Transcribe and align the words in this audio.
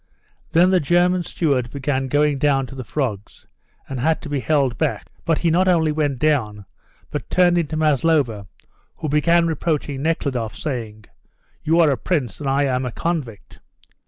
Then 0.53 0.71
the 0.71 0.79
German 0.79 1.21
steward 1.21 1.69
began 1.69 2.07
going 2.07 2.39
down 2.39 2.65
to 2.65 2.73
the 2.73 2.83
frogs, 2.83 3.45
and 3.87 3.99
had 3.99 4.19
to 4.23 4.29
be 4.29 4.39
held 4.39 4.75
back, 4.79 5.05
but 5.25 5.37
he 5.37 5.51
not 5.51 5.67
only 5.67 5.91
went 5.91 6.17
down 6.17 6.65
but 7.11 7.29
turned 7.29 7.55
into 7.55 7.77
Maslova, 7.77 8.47
who 8.97 9.07
began 9.09 9.45
reproaching 9.45 10.01
Nekhludoff, 10.01 10.55
saying, 10.55 11.05
"You 11.63 11.79
are 11.79 11.91
a 11.91 11.97
prince, 11.97 12.39
and 12.39 12.49
I 12.49 12.63
am 12.63 12.83
a 12.83 12.91
convict." 12.91 13.59